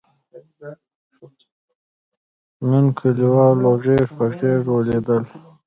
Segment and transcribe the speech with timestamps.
[2.69, 5.23] نن کلیوالو غېږ په غېږ ولیدل.